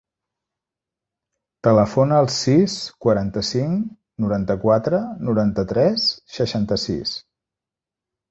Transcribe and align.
Telefona 1.67 2.15
al 2.21 2.29
sis, 2.35 2.77
quaranta-cinc, 3.05 3.83
noranta-quatre, 4.25 5.03
noranta-tres, 5.29 6.07
seixanta-sis. 6.39 7.13